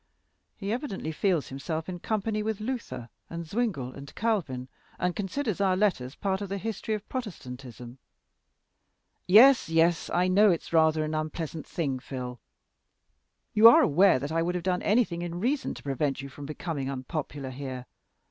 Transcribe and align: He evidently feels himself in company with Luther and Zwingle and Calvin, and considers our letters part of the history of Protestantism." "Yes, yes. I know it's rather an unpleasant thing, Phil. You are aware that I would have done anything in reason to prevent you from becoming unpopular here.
He 0.57 0.71
evidently 0.73 1.11
feels 1.11 1.49
himself 1.49 1.87
in 1.87 1.99
company 1.99 2.41
with 2.41 2.59
Luther 2.59 3.09
and 3.29 3.45
Zwingle 3.45 3.93
and 3.93 4.15
Calvin, 4.15 4.67
and 4.97 5.15
considers 5.15 5.61
our 5.61 5.77
letters 5.77 6.15
part 6.15 6.41
of 6.41 6.49
the 6.49 6.57
history 6.57 6.95
of 6.95 7.07
Protestantism." 7.07 7.99
"Yes, 9.27 9.69
yes. 9.69 10.09
I 10.11 10.27
know 10.27 10.49
it's 10.49 10.73
rather 10.73 11.03
an 11.05 11.13
unpleasant 11.13 11.67
thing, 11.67 11.99
Phil. 11.99 12.39
You 13.53 13.67
are 13.67 13.83
aware 13.83 14.17
that 14.17 14.31
I 14.31 14.41
would 14.41 14.55
have 14.55 14.63
done 14.63 14.81
anything 14.81 15.21
in 15.21 15.39
reason 15.39 15.75
to 15.75 15.83
prevent 15.83 16.19
you 16.23 16.29
from 16.29 16.47
becoming 16.47 16.89
unpopular 16.89 17.51
here. 17.51 17.85